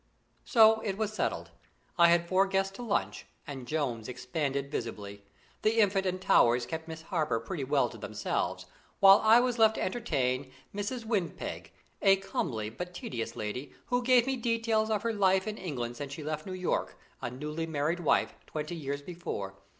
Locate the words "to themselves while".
7.89-9.21